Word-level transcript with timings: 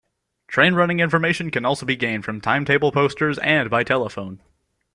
Train 0.47 0.73
running 0.73 0.99
information 0.99 1.51
can 1.51 1.63
also 1.63 1.85
be 1.85 1.95
gained 1.95 2.25
from 2.25 2.41
timetable 2.41 2.91
posters 2.91 3.37
and 3.37 3.69
by 3.69 3.83
telephone. 3.83 4.41